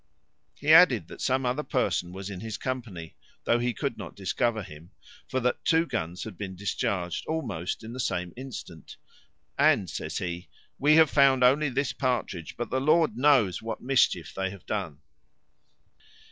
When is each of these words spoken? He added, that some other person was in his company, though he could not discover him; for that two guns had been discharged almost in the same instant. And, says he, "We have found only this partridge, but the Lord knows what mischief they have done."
He 0.57 0.73
added, 0.73 1.07
that 1.09 1.21
some 1.21 1.45
other 1.45 1.61
person 1.61 2.11
was 2.11 2.31
in 2.31 2.39
his 2.39 2.57
company, 2.57 3.15
though 3.43 3.59
he 3.59 3.71
could 3.71 3.99
not 3.99 4.15
discover 4.15 4.63
him; 4.63 4.89
for 5.29 5.39
that 5.41 5.63
two 5.63 5.85
guns 5.85 6.23
had 6.23 6.39
been 6.39 6.55
discharged 6.55 7.23
almost 7.27 7.83
in 7.83 7.93
the 7.93 7.99
same 7.99 8.33
instant. 8.35 8.97
And, 9.59 9.87
says 9.91 10.17
he, 10.17 10.49
"We 10.79 10.95
have 10.95 11.11
found 11.11 11.43
only 11.43 11.69
this 11.69 11.93
partridge, 11.93 12.57
but 12.57 12.71
the 12.71 12.81
Lord 12.81 13.15
knows 13.15 13.61
what 13.61 13.79
mischief 13.79 14.33
they 14.33 14.49
have 14.49 14.65
done." 14.65 15.01